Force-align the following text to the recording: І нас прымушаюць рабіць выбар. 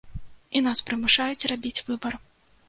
І 0.55 0.61
нас 0.67 0.81
прымушаюць 0.87 1.47
рабіць 1.53 1.77
выбар. 1.91 2.19